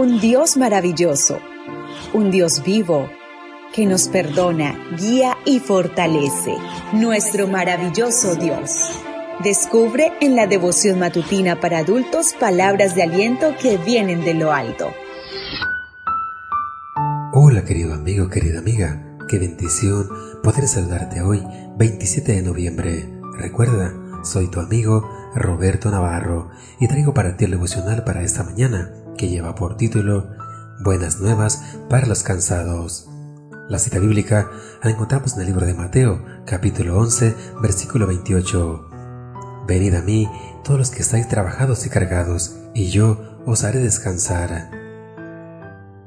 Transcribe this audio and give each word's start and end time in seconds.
un 0.00 0.18
Dios 0.18 0.56
maravilloso, 0.56 1.40
un 2.14 2.30
Dios 2.30 2.62
vivo 2.64 3.10
que 3.74 3.84
nos 3.84 4.08
perdona, 4.08 4.74
guía 4.98 5.36
y 5.44 5.60
fortalece. 5.60 6.54
Nuestro 6.94 7.46
maravilloso 7.46 8.34
Dios. 8.34 8.92
Descubre 9.44 10.10
en 10.22 10.36
la 10.36 10.46
devoción 10.46 10.98
matutina 11.00 11.60
para 11.60 11.80
adultos 11.80 12.32
palabras 12.40 12.94
de 12.94 13.02
aliento 13.02 13.54
que 13.60 13.76
vienen 13.76 14.24
de 14.24 14.32
lo 14.32 14.52
alto. 14.52 14.86
Hola 17.34 17.66
querido 17.66 17.92
amigo, 17.92 18.30
querida 18.30 18.60
amiga. 18.60 19.18
Qué 19.28 19.38
bendición 19.38 20.08
poder 20.42 20.66
saludarte 20.66 21.20
hoy, 21.20 21.42
27 21.76 22.32
de 22.32 22.40
noviembre. 22.42 23.20
Recuerda, 23.36 23.92
soy 24.24 24.50
tu 24.50 24.60
amigo 24.60 25.06
Roberto 25.34 25.90
Navarro 25.90 26.48
y 26.80 26.88
traigo 26.88 27.12
para 27.12 27.36
ti 27.36 27.44
el 27.44 27.50
devocional 27.50 28.02
para 28.04 28.22
esta 28.22 28.44
mañana 28.44 28.94
que 29.20 29.28
lleva 29.28 29.54
por 29.54 29.76
título 29.76 30.30
Buenas 30.82 31.20
nuevas 31.20 31.62
para 31.90 32.06
los 32.06 32.22
cansados. 32.22 33.06
La 33.68 33.78
cita 33.78 33.98
bíblica 33.98 34.50
la 34.82 34.90
encontramos 34.90 35.34
en 35.34 35.40
el 35.40 35.46
libro 35.48 35.66
de 35.66 35.74
Mateo, 35.74 36.24
capítulo 36.46 36.98
11, 36.98 37.36
versículo 37.60 38.06
28. 38.06 38.88
Venid 39.68 39.94
a 39.94 40.00
mí 40.00 40.26
todos 40.64 40.78
los 40.78 40.90
que 40.90 41.02
estáis 41.02 41.28
trabajados 41.28 41.84
y 41.84 41.90
cargados, 41.90 42.56
y 42.72 42.88
yo 42.88 43.20
os 43.44 43.62
haré 43.62 43.80
descansar. 43.80 44.70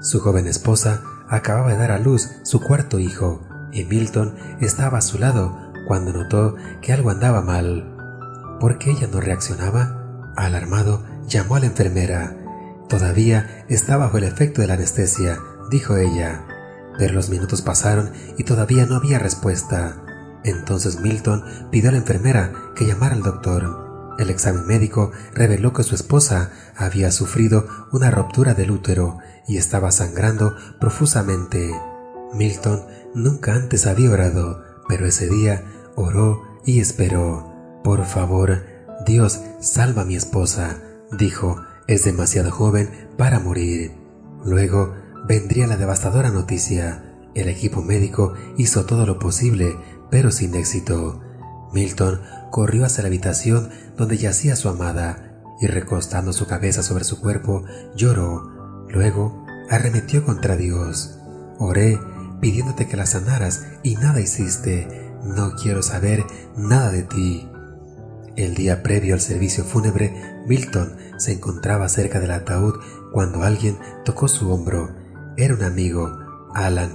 Su 0.00 0.18
joven 0.18 0.48
esposa 0.48 1.00
acababa 1.28 1.70
de 1.70 1.78
dar 1.78 1.92
a 1.92 2.00
luz 2.00 2.28
su 2.42 2.60
cuarto 2.60 2.98
hijo, 2.98 3.40
y 3.70 3.84
Milton 3.84 4.34
estaba 4.60 4.98
a 4.98 5.02
su 5.02 5.20
lado 5.20 5.56
cuando 5.86 6.12
notó 6.12 6.56
que 6.82 6.92
algo 6.92 7.10
andaba 7.10 7.40
mal. 7.40 8.58
¿Por 8.58 8.78
qué 8.78 8.90
ella 8.90 9.06
no 9.06 9.20
reaccionaba? 9.20 10.32
Alarmado, 10.34 11.04
llamó 11.28 11.54
a 11.54 11.60
la 11.60 11.66
enfermera. 11.66 12.35
Todavía 12.88 13.64
está 13.68 13.96
bajo 13.96 14.18
el 14.18 14.24
efecto 14.24 14.60
de 14.60 14.68
la 14.68 14.74
anestesia, 14.74 15.40
dijo 15.70 15.96
ella. 15.96 16.46
Pero 16.98 17.14
los 17.14 17.28
minutos 17.28 17.62
pasaron 17.62 18.12
y 18.38 18.44
todavía 18.44 18.86
no 18.86 18.96
había 18.96 19.18
respuesta. 19.18 20.02
Entonces 20.44 21.00
Milton 21.00 21.44
pidió 21.70 21.88
a 21.88 21.92
la 21.92 21.98
enfermera 21.98 22.52
que 22.76 22.86
llamara 22.86 23.14
al 23.14 23.22
doctor. 23.22 24.14
El 24.18 24.30
examen 24.30 24.66
médico 24.66 25.10
reveló 25.34 25.72
que 25.72 25.82
su 25.82 25.94
esposa 25.94 26.50
había 26.76 27.10
sufrido 27.10 27.66
una 27.92 28.10
ruptura 28.10 28.54
del 28.54 28.70
útero 28.70 29.18
y 29.46 29.58
estaba 29.58 29.90
sangrando 29.90 30.54
profusamente. 30.80 31.70
Milton 32.32 32.86
nunca 33.14 33.54
antes 33.54 33.86
había 33.86 34.10
orado, 34.10 34.62
pero 34.88 35.06
ese 35.06 35.28
día 35.28 35.64
oró 35.96 36.42
y 36.64 36.80
esperó. 36.80 37.52
Por 37.82 38.04
favor, 38.06 38.64
Dios, 39.04 39.40
salva 39.60 40.02
a 40.02 40.04
mi 40.06 40.16
esposa, 40.16 40.78
dijo, 41.12 41.60
es 41.86 42.04
demasiado 42.04 42.50
joven 42.50 42.90
para 43.16 43.40
morir. 43.40 43.92
Luego 44.44 44.94
vendría 45.26 45.66
la 45.66 45.76
devastadora 45.76 46.30
noticia. 46.30 47.02
El 47.34 47.48
equipo 47.48 47.82
médico 47.82 48.34
hizo 48.56 48.86
todo 48.86 49.06
lo 49.06 49.18
posible, 49.18 49.76
pero 50.10 50.30
sin 50.30 50.54
éxito. 50.54 51.20
Milton 51.72 52.20
corrió 52.50 52.84
hacia 52.84 53.02
la 53.02 53.08
habitación 53.08 53.70
donde 53.96 54.16
yacía 54.16 54.56
su 54.56 54.68
amada 54.68 55.42
y 55.60 55.66
recostando 55.66 56.32
su 56.32 56.46
cabeza 56.46 56.82
sobre 56.82 57.04
su 57.04 57.20
cuerpo, 57.20 57.64
lloró. 57.94 58.86
Luego 58.88 59.44
arremetió 59.70 60.24
contra 60.24 60.56
Dios. 60.56 61.18
Oré 61.58 61.98
pidiéndote 62.40 62.86
que 62.86 62.96
la 62.96 63.06
sanaras 63.06 63.66
y 63.82 63.96
nada 63.96 64.20
hiciste. 64.20 64.88
No 65.24 65.54
quiero 65.56 65.82
saber 65.82 66.24
nada 66.56 66.90
de 66.90 67.02
ti. 67.02 67.48
El 68.36 68.54
día 68.54 68.82
previo 68.82 69.14
al 69.14 69.20
servicio 69.20 69.64
fúnebre, 69.64 70.42
Milton 70.46 70.96
se 71.18 71.32
encontraba 71.32 71.88
cerca 71.88 72.20
del 72.20 72.30
ataúd 72.30 72.74
cuando 73.12 73.42
alguien 73.42 73.78
tocó 74.04 74.28
su 74.28 74.52
hombro 74.52 75.06
era 75.36 75.54
un 75.54 75.62
amigo, 75.62 76.18
Alan. 76.54 76.90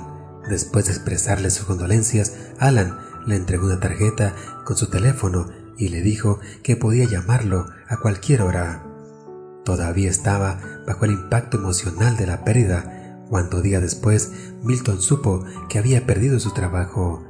Después 0.50 0.86
de 0.86 0.94
expresarle 0.94 1.52
sus 1.52 1.66
condolencias, 1.68 2.34
Alan 2.58 2.98
le 3.28 3.36
entregó 3.36 3.68
una 3.68 3.80
tarjeta 3.80 4.34
con 4.66 4.76
su 4.76 4.90
teléfono 4.90 5.48
y 5.78 5.90
le 5.90 6.02
dijo 6.02 6.40
que 6.64 6.76
podía 6.76 7.06
llamarlo 7.06 7.68
a 7.88 7.98
cualquier 7.98 8.42
hora. 8.42 8.84
Todavía 9.64 10.10
estaba 10.10 10.60
bajo 10.88 11.06
el 11.06 11.12
impacto 11.12 11.58
emocional 11.58 12.18
de 12.18 12.26
la 12.26 12.44
pérdida 12.44 13.20
cuando 13.30 13.62
día 13.62 13.80
después 13.80 14.32
Milton 14.64 15.00
supo 15.00 15.46
que 15.70 15.78
había 15.78 16.08
perdido 16.08 16.40
su 16.40 16.52
trabajo. 16.52 17.24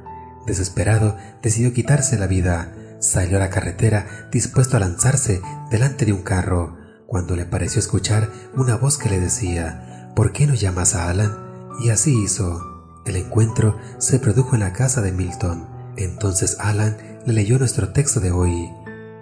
Desesperado, 0.46 1.18
decidió 1.42 1.74
quitarse 1.74 2.18
la 2.18 2.26
vida. 2.26 2.74
Salió 3.02 3.38
a 3.38 3.40
la 3.40 3.50
carretera 3.50 4.28
dispuesto 4.30 4.76
a 4.76 4.80
lanzarse 4.80 5.42
delante 5.72 6.06
de 6.06 6.12
un 6.12 6.22
carro, 6.22 6.78
cuando 7.08 7.34
le 7.34 7.44
pareció 7.44 7.80
escuchar 7.80 8.30
una 8.54 8.76
voz 8.76 8.96
que 8.96 9.10
le 9.10 9.18
decía 9.18 10.12
¿por 10.14 10.30
qué 10.30 10.46
no 10.46 10.54
llamas 10.54 10.94
a 10.94 11.10
Alan? 11.10 11.36
Y 11.80 11.90
así 11.90 12.22
hizo. 12.22 13.02
El 13.04 13.16
encuentro 13.16 13.76
se 13.98 14.20
produjo 14.20 14.54
en 14.54 14.60
la 14.60 14.72
casa 14.72 15.02
de 15.02 15.10
Milton. 15.10 15.66
Entonces 15.96 16.58
Alan 16.60 16.96
le 17.26 17.32
leyó 17.32 17.58
nuestro 17.58 17.92
texto 17.92 18.20
de 18.20 18.30
hoy. 18.30 18.70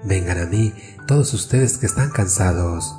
Vengan 0.04 0.38
a 0.38 0.44
mí 0.44 0.74
todos 1.06 1.32
ustedes 1.32 1.78
que 1.78 1.86
están 1.86 2.10
cansados. 2.10 2.94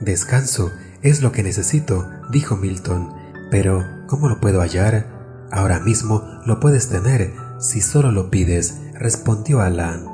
Descanso 0.00 0.72
es 1.02 1.22
lo 1.22 1.30
que 1.30 1.44
necesito, 1.44 2.10
dijo 2.32 2.56
Milton. 2.56 3.14
Pero, 3.52 3.84
¿cómo 4.08 4.28
lo 4.28 4.40
puedo 4.40 4.62
hallar? 4.62 5.46
Ahora 5.52 5.78
mismo 5.78 6.24
lo 6.44 6.58
puedes 6.58 6.88
tener 6.88 7.34
si 7.60 7.80
solo 7.80 8.10
lo 8.10 8.30
pides, 8.30 8.80
respondió 8.94 9.60
Alan. 9.60 10.13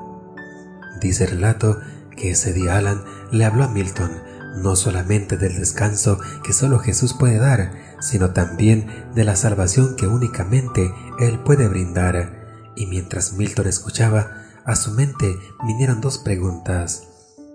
Dice 1.00 1.24
el 1.24 1.30
relato 1.30 1.78
que 2.16 2.30
ese 2.30 2.52
día 2.52 2.76
Alan 2.76 3.02
le 3.30 3.44
habló 3.44 3.64
a 3.64 3.68
Milton 3.68 4.10
no 4.56 4.76
solamente 4.76 5.36
del 5.36 5.56
descanso 5.56 6.18
que 6.42 6.52
solo 6.52 6.78
Jesús 6.78 7.14
puede 7.14 7.38
dar, 7.38 7.72
sino 8.00 8.30
también 8.30 8.86
de 9.14 9.24
la 9.24 9.36
salvación 9.36 9.96
que 9.96 10.06
únicamente 10.06 10.92
Él 11.18 11.38
puede 11.40 11.68
brindar. 11.68 12.72
Y 12.76 12.86
mientras 12.86 13.34
Milton 13.34 13.66
escuchaba, 13.66 14.44
a 14.64 14.76
su 14.76 14.92
mente 14.92 15.36
vinieron 15.66 16.00
dos 16.00 16.18
preguntas. 16.18 17.04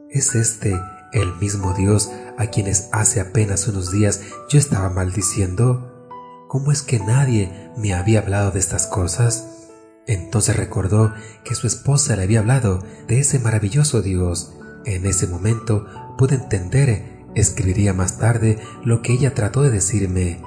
¿Es 0.10 0.36
este 0.36 0.80
el 1.14 1.36
mismo 1.36 1.74
Dios 1.74 2.12
a 2.38 2.48
quienes 2.48 2.90
hace 2.92 3.20
apenas 3.20 3.68
unos 3.68 3.92
días 3.92 4.22
yo 4.50 4.60
estaba 4.60 4.90
maldiciendo? 4.90 5.92
¿Cómo 6.48 6.72
es 6.72 6.82
que 6.82 7.00
nadie 7.00 7.72
me 7.78 7.94
había 7.94 8.20
hablado 8.20 8.52
de 8.52 8.60
estas 8.60 8.88
cosas? 8.88 9.55
Entonces 10.08 10.56
recordó 10.56 11.14
que 11.44 11.56
su 11.56 11.68
esposa 11.68 12.16
le 12.16 12.24
había 12.24 12.40
hablado 12.40 12.84
de 13.08 13.20
ese 13.20 13.40
maravilloso 13.40 14.02
Dios. 14.02 14.54
En 14.86 15.06
ese 15.06 15.28
momento 15.28 15.88
pude 16.18 16.36
entender, 16.36 17.24
escribiría 17.34 17.94
más 17.94 18.20
tarde 18.20 18.60
lo 18.84 19.02
que 19.02 19.14
ella 19.14 19.34
trató 19.34 19.64
de 19.64 19.72
decirme. 19.72 20.42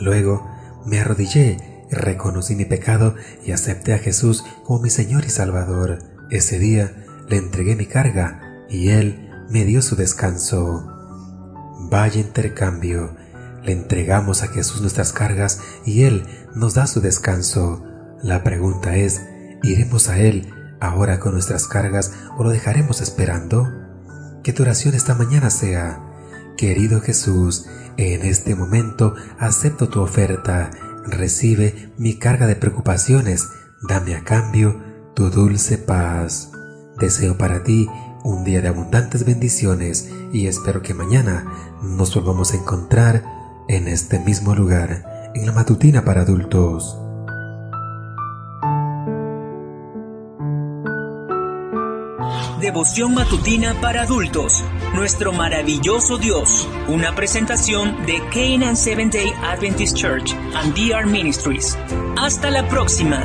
Luego 0.00 0.46
me 0.84 1.00
arrodillé, 1.00 1.86
reconocí 1.90 2.54
mi 2.54 2.66
pecado 2.66 3.14
y 3.44 3.52
acepté 3.52 3.94
a 3.94 3.98
Jesús 3.98 4.44
como 4.64 4.80
mi 4.80 4.90
Señor 4.90 5.24
y 5.24 5.30
Salvador. 5.30 5.98
Ese 6.30 6.58
día 6.58 7.06
le 7.28 7.36
entregué 7.36 7.76
mi 7.76 7.86
carga 7.86 8.64
y 8.68 8.90
Él 8.90 9.30
me 9.48 9.64
dio 9.64 9.80
su 9.80 9.96
descanso. 9.96 10.86
Vaya 11.90 12.20
intercambio. 12.20 13.16
Le 13.62 13.72
entregamos 13.72 14.42
a 14.42 14.48
Jesús 14.48 14.82
nuestras 14.82 15.12
cargas 15.12 15.60
y 15.84 16.02
Él 16.02 16.26
nos 16.54 16.74
da 16.74 16.86
su 16.86 17.00
descanso. 17.00 17.87
La 18.22 18.42
pregunta 18.42 18.96
es, 18.96 19.22
¿iremos 19.62 20.08
a 20.08 20.18
Él 20.18 20.52
ahora 20.80 21.20
con 21.20 21.34
nuestras 21.34 21.68
cargas 21.68 22.12
o 22.36 22.42
lo 22.42 22.50
dejaremos 22.50 23.00
esperando? 23.00 23.72
Que 24.42 24.52
tu 24.52 24.64
oración 24.64 24.94
esta 24.94 25.14
mañana 25.14 25.50
sea, 25.50 26.02
querido 26.56 27.00
Jesús, 27.00 27.66
en 27.96 28.24
este 28.24 28.56
momento 28.56 29.14
acepto 29.38 29.88
tu 29.88 30.00
oferta, 30.00 30.70
recibe 31.06 31.92
mi 31.96 32.18
carga 32.18 32.46
de 32.46 32.56
preocupaciones, 32.56 33.48
dame 33.88 34.16
a 34.16 34.24
cambio 34.24 34.82
tu 35.14 35.30
dulce 35.30 35.78
paz. 35.78 36.50
Deseo 36.98 37.38
para 37.38 37.62
ti 37.62 37.88
un 38.24 38.42
día 38.42 38.60
de 38.60 38.68
abundantes 38.68 39.24
bendiciones 39.24 40.10
y 40.32 40.48
espero 40.48 40.82
que 40.82 40.92
mañana 40.92 41.46
nos 41.82 42.14
volvamos 42.16 42.52
a 42.52 42.56
encontrar 42.56 43.24
en 43.68 43.86
este 43.86 44.18
mismo 44.18 44.56
lugar, 44.56 45.30
en 45.34 45.46
la 45.46 45.52
matutina 45.52 46.04
para 46.04 46.22
adultos. 46.22 46.98
Devoción 52.60 53.14
matutina 53.14 53.72
para 53.80 54.02
adultos. 54.02 54.64
Nuestro 54.92 55.32
maravilloso 55.32 56.18
Dios. 56.18 56.68
Una 56.88 57.14
presentación 57.14 58.04
de 58.04 58.20
Canaan 58.32 58.76
Seventh 58.76 59.12
Day 59.12 59.32
Adventist 59.44 59.96
Church 59.96 60.34
and 60.56 60.74
DR 60.74 61.06
Ministries. 61.06 61.78
Hasta 62.16 62.50
la 62.50 62.66
próxima. 62.68 63.22